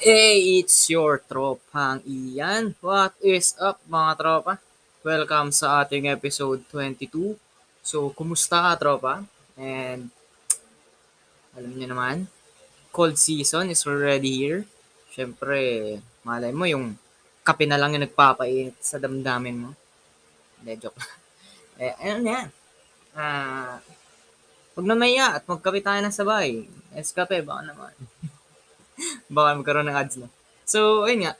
[0.00, 2.72] Hey, it's your tropang Ian.
[2.80, 4.56] What is up mga tropa?
[5.04, 7.36] Welcome sa ating episode 22.
[7.84, 9.20] So, kumusta ka tropa?
[9.60, 10.08] And,
[11.52, 12.32] alam niyo naman,
[12.96, 14.64] cold season is already here.
[15.12, 16.96] Siyempre, malay mo yung
[17.44, 19.70] kape na lang yung nagpapainit sa damdamin mo.
[20.64, 20.96] Hindi, joke.
[21.76, 22.48] eh, ano na yan?
[23.12, 23.76] Ah,
[24.72, 26.64] huwag na maya at magkape tayo ng sabay.
[26.96, 27.92] Eskape, baka naman.
[29.28, 30.28] Baka magkaroon ng ads na.
[30.64, 31.34] So, ayun nga.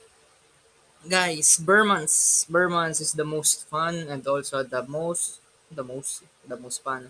[1.01, 2.45] Guys, Burmans.
[2.45, 5.41] Burmans is the most fun and also the most,
[5.73, 7.09] the most, the most fun.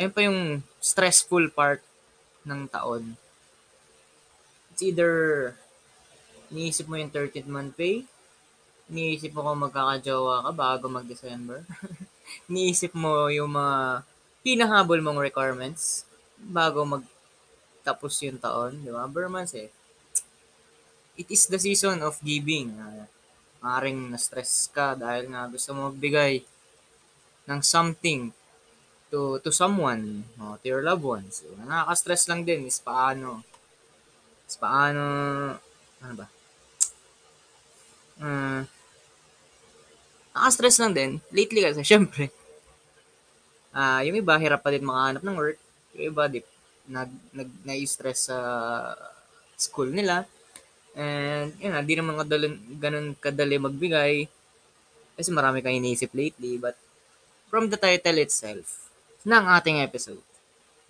[0.00, 1.84] Ayun pa yung stressful part
[2.48, 3.16] ng taon.
[4.72, 5.54] It's either
[6.50, 8.02] iniisip mo yung 13th month pay,
[8.90, 11.62] iniisip mo kung magkakajowa ka bago mag-December,
[12.50, 14.02] iniisip mo yung mga
[14.44, 16.04] pinahabol mong requirements
[16.36, 17.04] bago mag
[17.84, 19.04] tapos yung taon, di ba?
[19.04, 19.68] Burmans eh.
[21.20, 22.74] It is the season of giving.
[22.74, 23.06] Uh,
[23.64, 26.44] maaaring na-stress ka dahil nga gusto mo magbigay
[27.48, 28.28] ng something
[29.08, 31.40] to to someone, no, to your loved ones.
[31.40, 33.40] So, nakaka-stress lang din is paano
[34.44, 35.02] is paano
[36.04, 36.26] ano ba?
[38.20, 38.60] Uh,
[40.36, 41.10] nakaka-stress lang din.
[41.32, 42.28] Lately kasi, syempre,
[43.72, 45.58] uh, yung iba, hirap pa din makahanap ng work.
[45.96, 46.40] Yung iba, di,
[46.88, 48.38] nag, nag, na-stress sa
[49.56, 50.28] school nila.
[50.94, 52.46] And, yun, hindi naman kadali,
[52.78, 54.14] ganun kadali magbigay.
[55.14, 56.58] Kasi marami kang iniisip lately.
[56.60, 56.78] But,
[57.50, 58.90] from the title itself,
[59.24, 60.20] ng ating episode,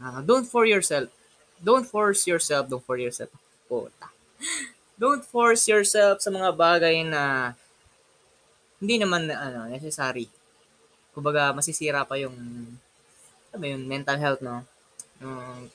[0.02, 1.06] uh, don't for yourself,
[1.62, 3.30] don't force yourself, don't for yourself,
[3.70, 4.10] puta.
[4.94, 7.50] Don't force yourself sa mga bagay na
[8.78, 10.30] hindi naman ano, necessary.
[11.10, 12.34] Kumbaga, masisira pa yung,
[13.50, 14.62] ano yung mental health, no?
[15.18, 15.66] Yung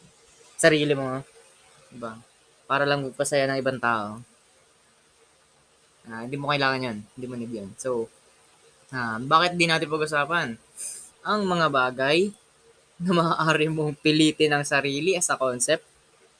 [0.59, 1.23] sarili mo.
[1.87, 2.19] Diba?
[2.67, 4.19] Para lang magpasaya ng ibang tao.
[6.05, 6.97] Uh, hindi mo kailangan yan.
[7.15, 7.71] Hindi mo need yan.
[7.79, 8.11] So,
[8.91, 10.59] uh, bakit di natin pag-usapan?
[11.23, 12.35] Ang mga bagay
[12.99, 15.87] na maaari mong pilitin ang sarili as a concept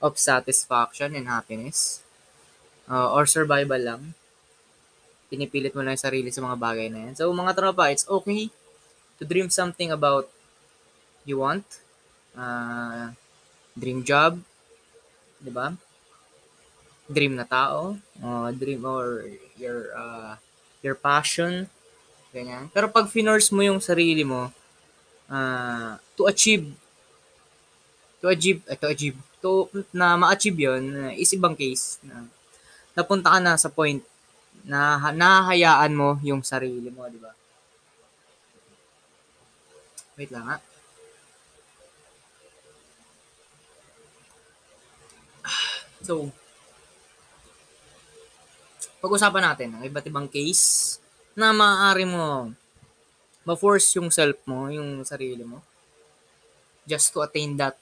[0.03, 2.03] of satisfaction and happiness
[2.91, 4.01] uh, or survival lang.
[5.29, 7.13] Pinipilit mo lang yung sarili sa mga bagay na yan.
[7.15, 8.51] So, mga tropa, it's okay
[9.21, 10.27] to dream something about
[11.23, 11.63] you want.
[12.33, 13.13] Uh,
[13.75, 14.39] dream job,
[15.41, 15.75] 'di ba?
[17.09, 19.25] Dream na tao, uh, dream or
[19.57, 20.37] your uh,
[20.85, 21.65] your passion,
[22.29, 22.69] ganyan.
[22.69, 24.53] Pero pag finors mo yung sarili mo
[25.29, 26.69] uh, to achieve
[28.21, 32.27] to achieve uh, to achieve to na ma-achieve yon is ibang case na
[32.93, 34.03] napunta ka na sa point
[34.67, 37.31] na nahahayaan mo yung sarili mo, di ba?
[40.19, 40.68] Wait lang ha.
[46.09, 46.33] So,
[48.97, 50.97] pag-usapan natin ang iba't ibang case
[51.37, 52.49] na maaari mo
[53.45, 55.61] ma-force yung self mo, yung sarili mo,
[56.89, 57.77] just to attain that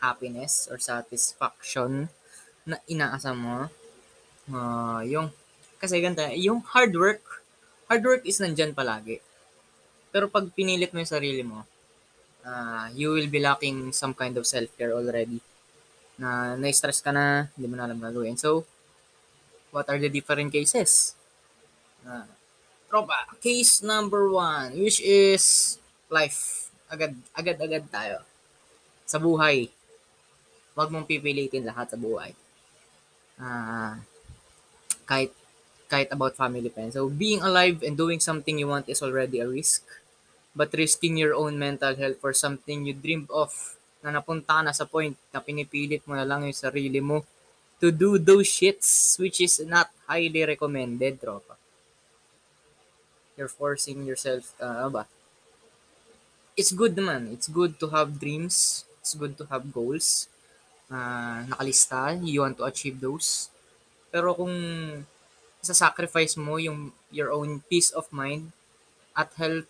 [0.00, 2.08] happiness or satisfaction
[2.64, 3.68] na inaasa mo.
[4.48, 5.28] Uh, yung,
[5.76, 7.44] kasi ganito, yung hard work,
[7.92, 9.20] hard work is nandyan palagi.
[10.08, 11.68] Pero pag pinilit mo yung sarili mo,
[12.40, 15.44] uh, you will be lacking some kind of self-care already
[16.16, 18.36] na na-stress ka na, hindi mo na alam gagawin.
[18.40, 18.64] So,
[19.72, 21.12] what are the different cases?
[22.00, 22.24] Uh,
[22.88, 25.76] tropa, case number one, which is
[26.08, 26.72] life.
[26.88, 28.24] Agad, agad-agad tayo.
[29.04, 29.68] Sa buhay.
[30.72, 32.32] Huwag mong pipilitin lahat sa buhay.
[33.36, 34.00] Uh,
[35.04, 35.30] kahit
[35.86, 39.46] kahit about family pa So, being alive and doing something you want is already a
[39.46, 39.84] risk.
[40.56, 44.84] But risking your own mental health for something you dreamed of na napunta na sa
[44.84, 47.24] point na pinipilit mo na lang yung sarili mo
[47.80, 51.56] to do those shits which is not highly recommended, tropa.
[53.36, 55.04] You're forcing yourself, uh, ano ba?
[56.56, 57.36] It's good naman.
[57.36, 58.88] It's good to have dreams.
[59.04, 60.32] It's good to have goals.
[60.88, 63.52] Uh, nakalista, you want to achieve those.
[64.08, 64.56] Pero kung
[65.60, 68.54] sa-sacrifice mo yung your own peace of mind
[69.12, 69.68] at health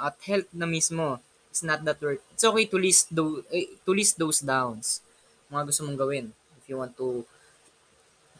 [0.00, 1.18] at health na mismo
[1.52, 2.24] it's not that worth.
[2.32, 5.04] It's okay to list those eh, to list those downs.
[5.52, 6.32] Mga gusto mong gawin.
[6.56, 7.28] If you want to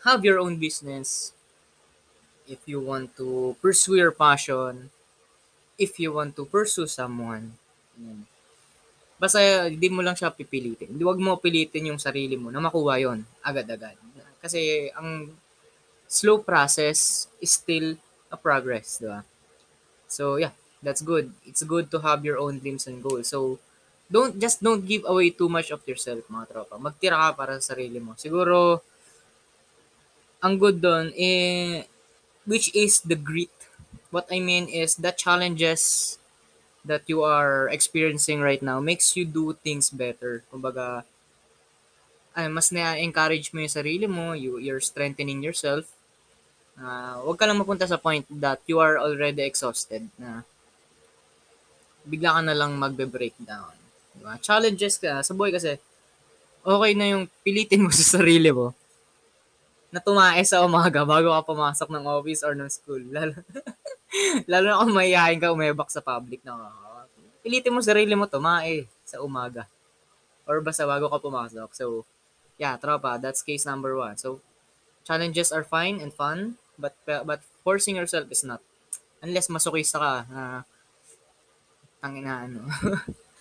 [0.09, 1.37] have your own business,
[2.49, 4.89] if you want to pursue your passion,
[5.77, 7.53] if you want to pursue someone.
[9.21, 10.97] Basta hindi mo lang siya pipilitin.
[10.97, 13.95] Huwag mo pilitin yung sarili mo na makuha yon agad-agad.
[14.41, 15.37] Kasi ang
[16.09, 17.95] slow process is still
[18.33, 19.21] a progress, di ba?
[20.09, 21.33] So, yeah that's good.
[21.47, 23.31] It's good to have your own dreams and goals.
[23.31, 23.59] So,
[24.11, 26.77] don't just don't give away too much of yourself, mga tropa.
[26.77, 28.13] Magtira ka para sa sarili mo.
[28.19, 28.83] Siguro
[30.43, 31.87] ang good doon, eh,
[32.45, 33.55] which is the grit.
[34.11, 36.19] What I mean is the challenges
[36.85, 40.43] that you are experiencing right now makes you do things better.
[40.51, 41.07] Kumbaga,
[42.35, 45.87] ay, mas na-encourage mo yung sarili mo, you, you're strengthening yourself.
[46.75, 50.43] Uh, huwag ka lang mapunta sa point that you are already exhausted na
[52.07, 53.75] bigla ka na lang magbe-breakdown.
[54.17, 54.37] Diba?
[54.43, 55.79] Challenges ka sa buhay kasi
[56.63, 58.77] okay na yung pilitin mo sa sarili mo
[59.93, 63.03] na tumae sa umaga bago ka pumasok ng office or ng school.
[63.15, 63.37] Lalo,
[64.49, 66.57] lalo na kung mayayain ka umebak sa public na
[67.43, 69.67] pilitin mo sarili mo tumae sa umaga
[70.47, 71.71] or basta bago ka pumasok.
[71.75, 72.07] So,
[72.57, 74.17] yeah, tropa, that's case number one.
[74.17, 74.41] So,
[75.03, 78.63] challenges are fine and fun, but but forcing yourself is not.
[79.23, 80.59] Unless masokista ka na uh,
[82.03, 82.67] tangina ano.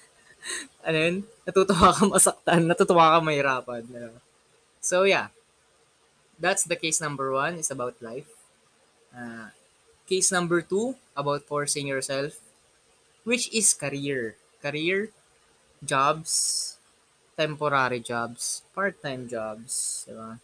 [0.86, 1.16] ano yun?
[1.44, 3.84] Natutuwa ka masaktan, natutuwa ka mahirapan.
[4.78, 5.34] So, yeah
[6.42, 8.28] that's the case number one is about life.
[9.13, 9.54] Uh,
[10.10, 12.42] case number two about forcing yourself,
[13.24, 14.36] which is career.
[14.60, 15.10] Career,
[15.86, 16.78] jobs,
[17.38, 20.42] temporary jobs, part-time jobs, diba?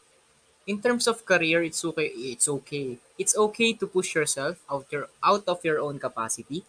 [0.68, 2.12] In terms of career, it's okay.
[2.14, 2.98] It's okay.
[3.18, 6.64] It's okay to push yourself out your out of your own capacity.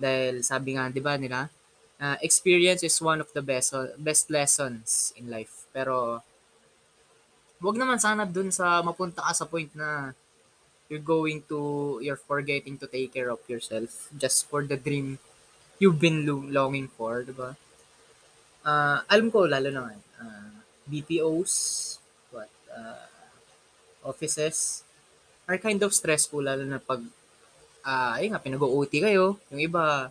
[0.00, 1.48] Dahil sabi nga, 'di ba nila,
[2.00, 5.66] uh, experience is one of the best best lessons in life.
[5.70, 6.20] Pero
[7.62, 10.10] wag naman sana dun sa mapunta ka sa point na
[10.92, 15.16] you're going to, you're forgetting to take care of yourself just for the dream
[15.80, 17.56] you've been longing for, di ba?
[18.60, 20.52] Uh, alam ko, lalo naman, uh, ah,
[20.84, 21.54] BPOs,
[22.28, 23.08] what, uh,
[24.04, 24.84] offices,
[25.48, 27.00] are kind of stressful, lalo na pag,
[27.86, 30.08] uh, ayun nga, pinag-OT kayo, yung iba,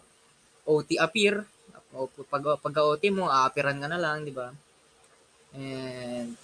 [0.67, 1.43] OT appear,
[2.31, 4.53] pag, pag OT mo, aapiran ka na lang, di ba?
[5.51, 6.39] And,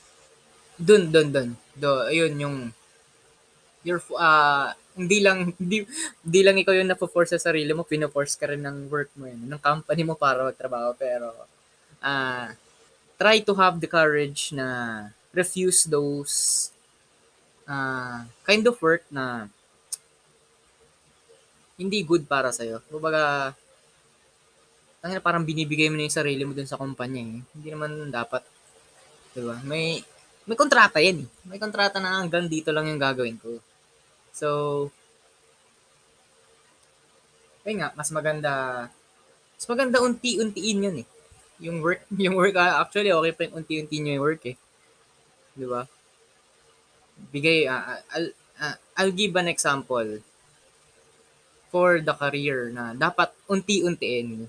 [0.77, 1.50] Dun, dun, dun.
[1.74, 2.57] Do, ayun yung
[3.81, 5.85] your uh, hindi lang hindi,
[6.21, 9.41] hindi lang ikaw yung napo-force sa sarili mo, pino-force ka rin ng work mo yun,
[9.50, 11.33] ng company mo para magtrabaho pero
[12.01, 12.53] uh,
[13.18, 16.69] try to have the courage na refuse those
[17.65, 19.50] uh, kind of work na
[21.77, 22.81] hindi good para sa iyo.
[22.89, 23.53] Kumbaga
[25.24, 27.39] parang binibigay mo na yung sarili mo dun sa kumpanya eh.
[27.56, 28.44] Hindi naman dapat
[29.31, 29.56] 'di ba?
[29.63, 30.01] May
[30.50, 31.29] may kontrata yan eh.
[31.45, 33.59] May kontrata na hanggang dito lang yung gagawin ko.
[34.31, 34.47] So,
[37.68, 38.53] ayun nga, mas maganda,
[39.59, 41.07] mas maganda unti-untiin yun eh.
[41.59, 44.56] Yung work, yung work, uh, actually okay pa yung unti-unti nyo yung work eh.
[45.51, 45.83] Di ba?
[47.35, 48.29] Bigay, uh, I'll,
[48.63, 50.24] uh, I'll give an example
[51.68, 54.48] for the career na dapat unti-untiin.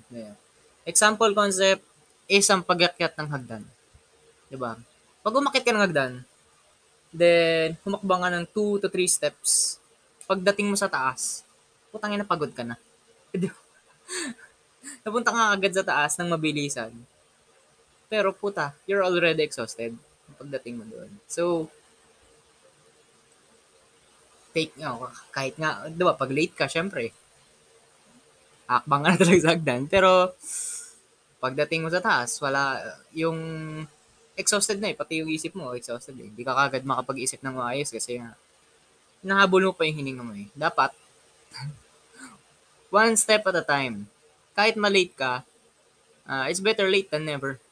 [0.87, 1.85] Example concept
[2.29, 3.65] is ang pagakyat ng hagdan.
[4.55, 4.77] ba?
[5.25, 6.13] Pag umakit ka ng hagdan,
[7.13, 9.81] then humakbang ka ng 2 to 3 steps,
[10.29, 11.43] pagdating mo sa taas,
[11.89, 12.77] putang ina pagod ka na.
[15.05, 16.93] Napunta ka agad sa taas ng mabilisan.
[18.09, 19.93] Pero puta, you're already exhausted
[20.37, 21.09] pagdating mo doon.
[21.25, 21.73] So,
[24.59, 27.15] take, oh, kahit nga, di ba, pag late ka, syempre,
[28.67, 29.87] akbang ka na talaga sa hagdan.
[29.87, 30.35] Pero,
[31.39, 32.83] pagdating mo sa taas, wala,
[33.15, 33.39] yung
[34.35, 34.97] exhausted na eh.
[34.99, 36.27] Pati yung isip mo, exhausted eh.
[36.27, 38.35] Hindi ka kagad makapag-isip ng maayos kasi nga,
[39.23, 40.51] nahabol mo pa yung hininga mo eh.
[40.59, 40.91] Dapat,
[42.91, 44.11] one step at a time.
[44.59, 45.47] Kahit malate ka,
[46.27, 47.63] uh, it's better late than never.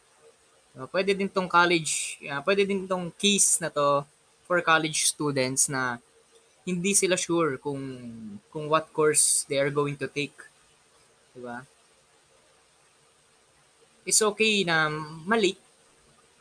[0.77, 4.07] Uh, pwede din tong college, uh, pwede din tong keys na to
[4.47, 5.99] for college students na
[6.67, 7.81] hindi sila sure kung
[8.51, 10.35] kung what course they are going to take.
[11.31, 11.63] Diba?
[14.03, 14.91] It's okay na
[15.23, 15.63] malate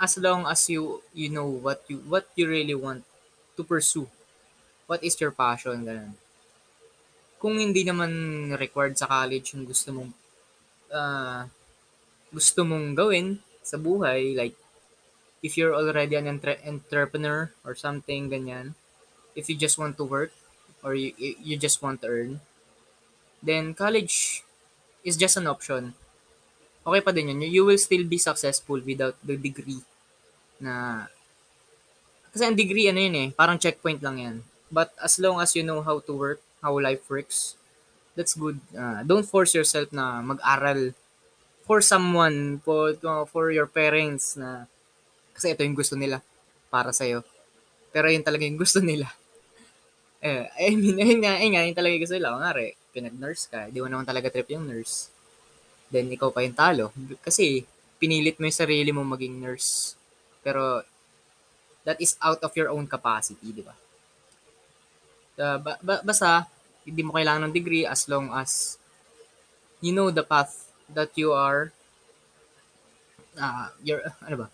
[0.02, 3.06] as long as you you know what you what you really want
[3.56, 4.10] to pursue.
[4.90, 6.18] What is your passion ganun.
[7.38, 10.12] Kung hindi naman required sa college yung gusto mong
[10.90, 11.46] uh,
[12.34, 14.58] gusto mong gawin sa buhay like
[15.46, 18.74] if you're already an entre- entrepreneur or something ganyan,
[19.36, 20.32] if you just want to work
[20.82, 22.40] or you you just want to earn,
[23.44, 24.42] then college
[25.04, 25.94] is just an option
[26.86, 27.42] okay pa din yun.
[27.50, 29.82] You will still be successful without the degree
[30.62, 31.06] na
[32.30, 34.36] kasi ang degree ano yun eh, parang checkpoint lang yan.
[34.70, 37.58] But as long as you know how to work, how life works,
[38.14, 38.62] that's good.
[38.72, 40.94] Uh, don't force yourself na mag-aral
[41.66, 42.94] for someone, for,
[43.32, 44.70] for your parents na
[45.34, 46.22] kasi ito yung gusto nila
[46.70, 47.24] para sa'yo.
[47.96, 49.10] Pero yun talaga yung gusto nila.
[50.26, 52.34] Eh, I mean, ayun nga, ayun nga, yun talaga gusto nila.
[52.34, 55.14] Kung pinag-nurse ka, di mo naman talaga trip yung nurse
[55.90, 56.90] then ikaw pa yung talo.
[57.22, 57.64] Kasi
[58.02, 59.96] pinilit mo yung sarili mo maging nurse.
[60.42, 60.82] Pero
[61.86, 63.76] that is out of your own capacity, di ba?
[65.38, 66.50] Uh, ba- ba- basta,
[66.86, 68.78] hindi mo kailangan ng degree as long as
[69.82, 71.74] you know the path that you are
[73.42, 74.48] uh, your ano ba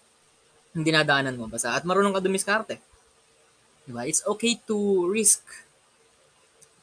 [0.71, 2.79] yung dinadaanan mo basta at marunong ka dumiskarte
[3.87, 5.43] diba it's okay to risk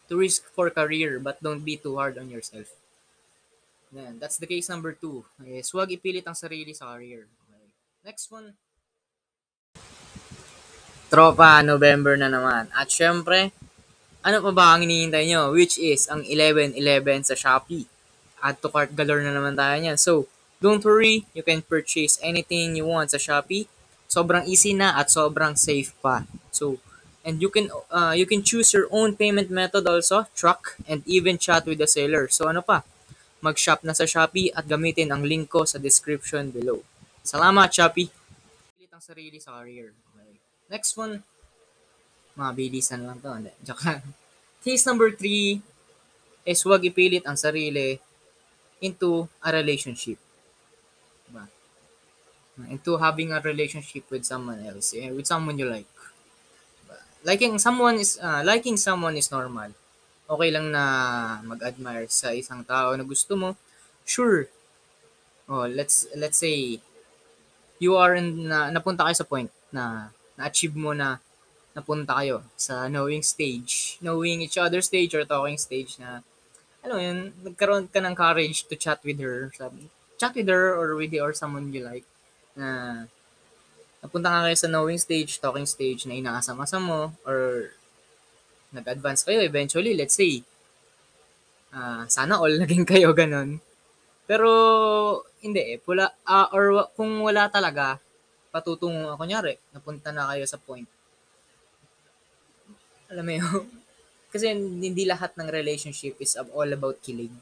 [0.08, 2.72] to risk for career but don't be too hard on yourself
[3.88, 7.68] Yan, that's the case number two is huwag ipilit ang sarili sa career okay.
[8.04, 8.52] next one
[11.08, 13.54] tropa November na naman at syempre
[14.20, 17.88] ano pa ba ang hinihintay nyo which is ang 11-11 sa Shopee
[18.42, 19.98] add to cart galore na naman tayo niyan.
[19.98, 20.26] So,
[20.62, 23.66] don't worry, you can purchase anything you want sa Shopee.
[24.08, 26.24] Sobrang easy na at sobrang safe pa.
[26.50, 26.80] So,
[27.28, 31.36] and you can uh, you can choose your own payment method also, truck, and even
[31.36, 32.24] chat with the seller.
[32.32, 32.88] So, ano pa?
[33.44, 36.80] Mag-shop na sa Shopee at gamitin ang link ko sa description below.
[37.20, 38.08] Salamat, Shopee!
[38.08, 39.92] Pilit ang sarili sa career.
[39.92, 40.40] Okay.
[40.72, 41.20] Next one,
[42.32, 43.28] mabilisan lang to.
[43.28, 43.52] Hindi,
[44.64, 45.60] Case number three
[46.48, 48.00] is huwag ipilit ang sarili
[48.80, 50.16] into a relationship.
[51.28, 51.44] Diba?
[52.72, 55.86] Into having a relationship with someone else, with someone you like.
[57.26, 59.74] Liking someone is uh, liking someone is normal.
[60.28, 60.84] Okay lang na
[61.42, 63.56] mag-admire sa isang tao na gusto mo.
[64.04, 64.46] Sure.
[65.48, 66.78] Oh, let's let's say
[67.80, 71.18] you are in na, napunta kayo sa point na na-achieve mo na
[71.74, 76.20] napunta kayo sa knowing stage, knowing each other stage or talking stage na
[76.82, 79.50] ano yun, nagkaroon ka ng courage to chat with her.
[79.54, 82.06] Sabi, chat with her or with the, or someone you like
[82.54, 83.06] na
[83.98, 87.70] napunta ka kayo sa knowing stage, talking stage na inaasam-asam mo or
[88.70, 90.44] nag-advance kayo eventually, let's say,
[91.72, 93.58] uh, sana all naging kayo ganun.
[94.28, 94.50] Pero,
[95.40, 95.78] hindi eh.
[95.80, 97.96] Pula, uh, or kung wala talaga,
[98.52, 100.86] patutungo, kunyari, napunta na kayo sa point.
[103.08, 103.64] Alam mo yun,
[104.32, 107.32] kasi hindi lahat ng relationship is all about kilig.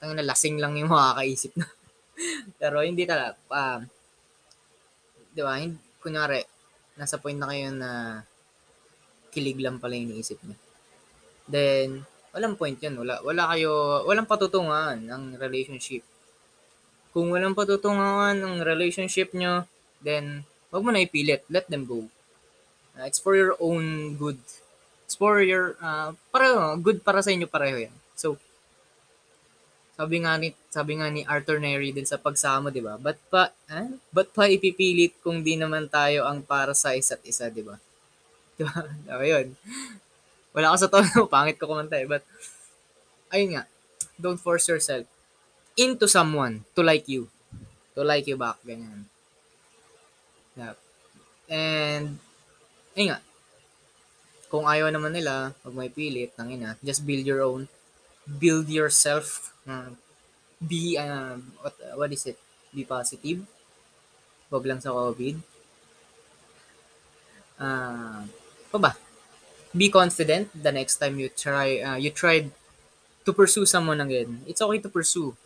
[0.00, 1.68] Ang lasing lang yung makakaisip na.
[2.60, 3.36] Pero hindi talaga.
[3.52, 3.84] Uh,
[5.40, 5.56] di ba?
[6.04, 6.44] Kunyari,
[7.00, 7.90] nasa point na kayo na
[9.32, 10.56] kilig lang pala yung iniisip niya.
[11.48, 12.04] Then,
[12.36, 13.00] walang point yun.
[13.00, 16.04] Wala, wala kayo, walang patutungan ng relationship.
[17.16, 19.64] Kung walang patutungan ng relationship nyo,
[20.04, 21.48] then, wag mo na ipilit.
[21.48, 22.04] Let them go.
[22.92, 24.36] Uh, it's for your own good
[25.10, 27.90] It's for your, uh, pareho, good para sa inyo pareho yan.
[28.14, 28.38] So,
[30.00, 32.96] sabi nga ni, sabi nga ni Arthur Neri din sa pagsama, di ba?
[32.96, 34.00] Ba't pa, eh?
[34.08, 37.76] Ba't pa ipipilit kung di naman tayo ang para sa isa't isa, di ba?
[38.56, 38.80] Di ba?
[38.80, 39.52] Diba yun?
[40.56, 42.08] Wala ka sa tono, pangit ko kumanta eh.
[42.08, 42.24] But,
[43.28, 43.64] ayun nga,
[44.16, 45.04] don't force yourself
[45.76, 47.28] into someone to like you.
[47.92, 49.04] To like you back, ganyan.
[50.56, 50.80] Yeah.
[51.44, 52.16] And,
[52.96, 53.20] ayun nga,
[54.48, 57.68] kung ayaw naman nila, pag may pilit, ng ina, just build your own.
[58.24, 59.52] Build yourself.
[59.70, 59.94] Uh,
[60.58, 62.38] be, uh, what, what is it?
[62.74, 63.46] Be positive.
[64.50, 65.38] Huwag lang sa COVID.
[67.54, 68.26] Uh,
[68.74, 68.92] pa ba?
[69.70, 72.50] Be confident the next time you try, uh, you tried
[73.22, 74.42] to pursue someone again.
[74.50, 75.38] It's okay to pursue.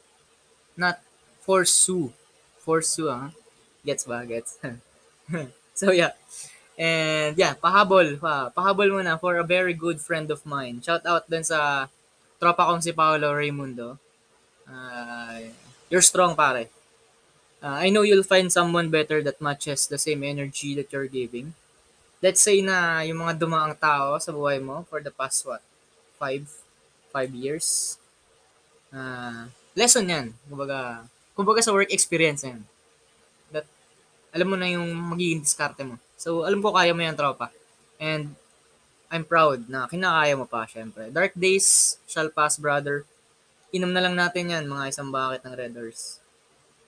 [0.72, 1.04] Not
[1.44, 2.16] pursue.
[2.64, 3.28] Pursue, ah.
[3.28, 3.30] Huh?
[3.84, 4.24] Gets ba?
[4.24, 4.56] Gets.
[5.76, 6.16] so, yeah.
[6.74, 10.80] And yeah, pahabol, pa, pahabol muna for a very good friend of mine.
[10.80, 11.86] Shout out dun sa
[12.40, 14.00] tropa kong si Paolo Raimundo.
[14.64, 15.52] Uh,
[15.88, 16.68] you're strong pare.
[17.64, 21.54] Uh, I know you'll find someone better that matches the same energy that you're giving.
[22.20, 25.64] Let's say na yung mga dumaang tao sa buhay mo for the past what?
[26.20, 26.48] Five?
[27.12, 27.96] Five years?
[28.92, 30.26] Uh, lesson yan.
[30.48, 32.64] Kumbaga, kumbaga sa work experience yan.
[33.52, 33.64] That,
[34.32, 35.96] alam mo na yung magiging diskarte mo.
[36.16, 37.48] So, alam ko kaya mo yan, tropa.
[38.00, 38.36] And,
[39.14, 41.06] I'm proud na kinakaya mo pa, syempre.
[41.12, 43.06] Dark days shall pass, brother.
[43.74, 46.22] Inom na lang natin yan, mga isang bucket ng Red Horse.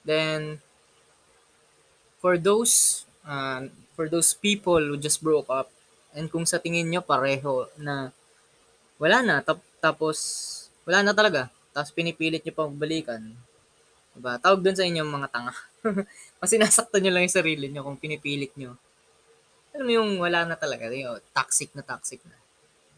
[0.07, 0.63] Then,
[2.23, 3.67] for those, uh,
[3.99, 5.67] for those people who just broke up,
[6.15, 8.15] and kung sa tingin nyo pareho na
[9.03, 10.17] wala na, tap, tapos
[10.87, 13.35] wala na talaga, tapos pinipilit nyo pang balikan,
[14.15, 14.39] diba?
[14.39, 15.53] Tawag dun sa inyo mga tanga.
[16.41, 18.79] Kasi nasaktan nyo lang yung sarili nyo kung pinipilit nyo
[19.77, 22.41] alam yung wala na talaga, yung toxic na toxic na.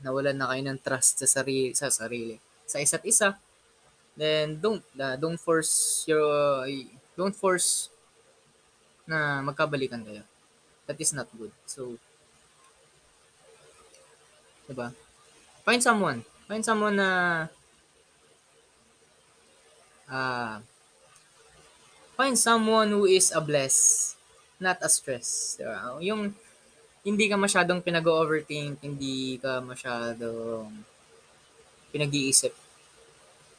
[0.07, 2.38] Nawalan na kayo ng trust sa sarili, sa sarili.
[2.71, 3.35] Sa isa't isa,
[4.19, 6.67] then don't uh, don't force your
[7.15, 7.87] don't force
[9.07, 10.27] na magkabalikan kayo.
[10.91, 11.55] That is not good.
[11.65, 11.97] So,
[14.67, 14.91] diba?
[15.63, 16.27] Find someone.
[16.51, 17.11] Find someone na
[20.11, 20.59] uh,
[22.19, 24.19] find someone who is a bless,
[24.59, 25.57] not a stress.
[25.57, 26.03] Diba?
[26.03, 26.35] Yung
[27.07, 30.69] hindi ka masyadong pinag-overthink, hindi ka masyadong
[31.95, 32.68] pinag-iisip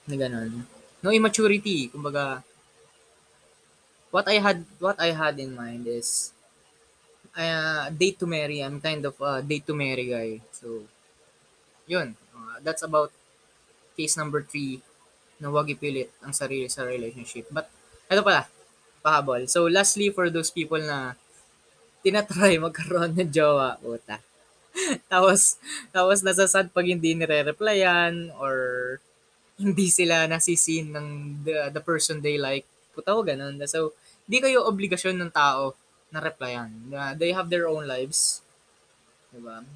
[0.09, 0.65] na ganun.
[1.05, 2.41] No immaturity, kumbaga,
[4.09, 6.33] what I had what I had in mind is
[7.37, 8.59] uh, date to marry.
[8.65, 10.41] I'm kind of a date to marry guy.
[10.51, 10.83] So,
[11.85, 12.17] yun.
[12.33, 13.13] Uh, that's about
[13.93, 14.81] case number three
[15.39, 17.47] na wag ipilit ang sarili sa relationship.
[17.47, 17.71] But,
[18.11, 18.49] ito pala,
[18.99, 19.47] pahabol.
[19.47, 21.15] So, lastly, for those people na
[22.03, 24.19] tinatry magkaroon ng jowa, puta.
[25.11, 25.57] tapos,
[25.95, 28.55] tapos nasasad pag hindi nire-replyan or
[29.59, 31.07] hindi sila nasisin ng
[31.43, 32.63] the, the person they like.
[32.95, 33.59] Puta ko ganun.
[33.67, 33.91] So,
[34.23, 35.75] di kayo obligasyon ng tao
[36.15, 36.71] na replyan.
[36.89, 38.39] Uh, they have their own lives.
[39.35, 39.67] Diba?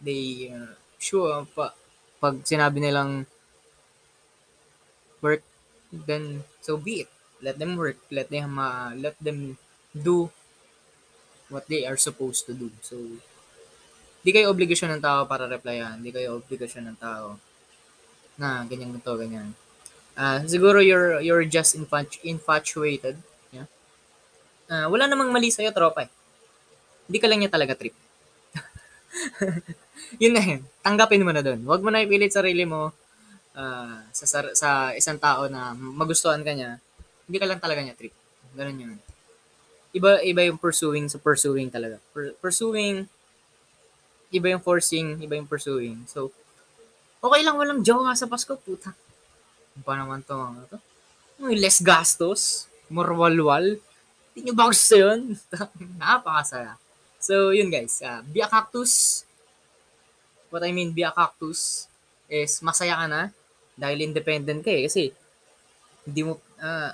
[0.00, 1.76] They, uh, sure, pa,
[2.16, 3.28] pag sinabi nilang
[5.20, 5.44] work,
[5.92, 7.10] then so be it.
[7.44, 8.00] Let them work.
[8.08, 9.60] Let them, uh, let them
[9.92, 10.32] do
[11.52, 12.72] what they are supposed to do.
[12.80, 12.96] So,
[14.24, 16.00] di kayo obligasyon ng tao para replyan.
[16.00, 17.38] Di kayo obligasyon ng tao
[18.36, 19.52] na ganyan ganito, ganyan.
[20.16, 23.20] Uh, siguro you're you're just infatu- infatuated.
[23.52, 23.68] Yeah?
[24.68, 26.10] Uh, wala namang mali sa'yo, tropa eh.
[27.06, 27.94] Hindi ka lang niya talaga trip.
[30.22, 30.62] yun na yun.
[30.80, 31.60] Tanggapin mo na doon.
[31.64, 32.92] Huwag mo na ipilit sarili mo
[33.56, 36.82] uh, sa, sa, sa isang tao na magustuhan ka niya.
[37.26, 38.14] Hindi ka lang talaga niya trip.
[38.56, 38.98] Ganun yun.
[39.96, 41.96] Iba, iba yung pursuing sa pursuing talaga.
[42.12, 43.08] Per, pursuing,
[44.28, 46.04] iba yung forcing, iba yung pursuing.
[46.10, 46.32] So,
[47.20, 48.92] Okay lang walang jowa sa Pasko, puta.
[49.76, 50.78] Ano pa naman to mga to?
[51.40, 53.80] May less gastos, morwalwal.
[54.32, 55.36] Hindi nyo ba gusto yun?
[56.00, 56.76] Napakasaya.
[57.16, 58.04] So, yun guys.
[58.04, 59.24] Uh, be a cactus.
[60.52, 61.88] What I mean, be a cactus
[62.28, 63.32] is masaya ka na
[63.76, 64.84] dahil independent ka eh.
[64.88, 65.12] Kasi,
[66.04, 66.92] hindi mo, uh,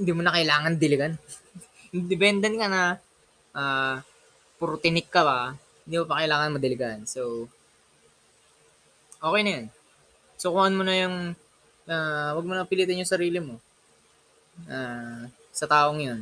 [0.00, 1.12] hindi mo na kailangan diligan.
[1.96, 2.82] independent ka na,
[3.56, 3.96] uh,
[4.56, 5.52] puro tinik ka ba,
[5.84, 6.98] hindi mo pa kailangan madiligan.
[7.04, 7.48] So,
[9.20, 9.66] okay na yan.
[10.40, 11.16] So, kuhaan mo na yung,
[11.84, 13.60] uh, wag mo na pilitin yung sarili mo
[14.66, 16.20] uh, sa taong yun.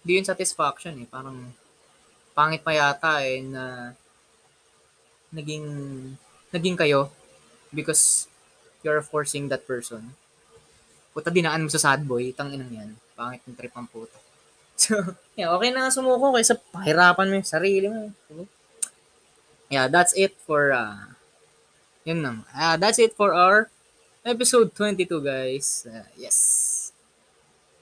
[0.00, 1.08] Hindi yun satisfaction eh.
[1.08, 1.52] Parang,
[2.32, 3.92] pangit pa yata eh, na
[5.28, 5.66] naging,
[6.50, 7.12] naging kayo
[7.70, 8.26] because
[8.80, 10.16] you're forcing that person.
[11.12, 12.90] Puta, dinaan mo sa sad boy, tang inang yan.
[13.12, 14.16] Pangit ng trip ang puta.
[14.80, 14.96] So,
[15.36, 18.08] yeah, okay na sumuko kaysa pahirapan mo yung sarili mo.
[19.70, 21.14] Yeah, that's it for uh
[22.04, 22.38] yun lang.
[22.54, 23.70] Uh, that's it for our
[24.24, 25.86] episode 22, guys.
[25.88, 26.92] Uh, yes.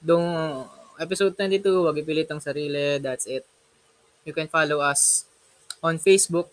[0.03, 0.67] Dong
[0.99, 2.99] episode 22, wag ipilit ang sarili.
[2.99, 3.47] That's it.
[4.23, 5.25] You can follow us
[5.81, 6.51] on Facebook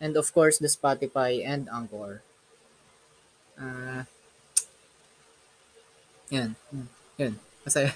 [0.00, 2.20] and of course the Spotify and Anchor.
[3.56, 4.04] Uh,
[6.28, 6.54] yan.
[7.16, 7.34] Yan.
[7.64, 7.92] Masaya.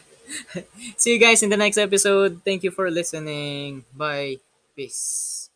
[1.00, 2.40] See you guys in the next episode.
[2.44, 3.84] Thank you for listening.
[3.92, 4.40] Bye.
[4.76, 5.49] Peace.